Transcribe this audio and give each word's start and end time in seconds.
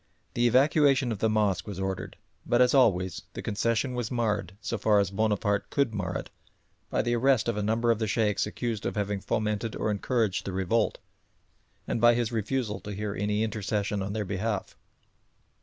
The 0.33 0.47
evacuation 0.47 1.11
of 1.11 1.19
the 1.19 1.29
mosque 1.29 1.67
was 1.67 1.79
ordered, 1.79 2.17
but, 2.43 2.59
as 2.59 2.73
always, 2.73 3.21
the 3.33 3.43
concession 3.43 3.93
was 3.93 4.09
marred, 4.09 4.57
so 4.59 4.79
far 4.79 4.97
as 4.99 5.11
Bonaparte 5.11 5.69
could 5.69 5.93
mar 5.93 6.17
it, 6.17 6.31
by 6.89 7.03
the 7.03 7.15
arrest 7.15 7.47
of 7.47 7.55
a 7.55 7.61
number 7.61 7.91
of 7.91 7.99
the 7.99 8.07
Sheikhs 8.07 8.47
accused 8.47 8.87
of 8.87 8.95
having 8.95 9.19
fomented 9.21 9.75
or 9.75 9.91
encouraged 9.91 10.45
the 10.45 10.53
revolt, 10.53 10.97
and 11.87 12.01
by 12.01 12.15
his 12.15 12.31
refusal 12.31 12.79
to 12.79 12.95
hear 12.95 13.13
any 13.13 13.43
intercession 13.43 14.01
on 14.01 14.13
their 14.13 14.25
behalf. 14.25 14.75